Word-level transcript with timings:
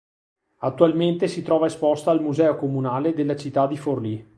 Attualmente 0.61 1.27
si 1.27 1.43
trova 1.43 1.67
esposta 1.67 2.09
al 2.09 2.23
museo 2.23 2.55
comunale 2.57 3.13
della 3.13 3.35
città 3.35 3.67
di 3.67 3.77
Forlì. 3.77 4.29